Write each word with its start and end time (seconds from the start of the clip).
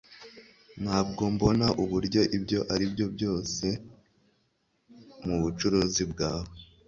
Ntabwo 0.83 1.21
mbona 1.33 1.67
uburyo 1.83 2.21
ibyo 2.37 2.59
aribyo 2.73 3.05
byose 3.15 3.65
mubucuruzi 5.25 6.03
bwawe 6.11 6.53